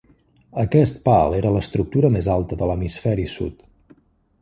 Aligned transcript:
Aquest 0.63 0.97
pal 1.09 1.37
era 1.41 1.53
l'estructura 1.57 2.11
més 2.17 2.33
alta 2.39 2.61
de 2.63 2.73
l'hemisferi 2.73 3.31
sud. 3.39 3.65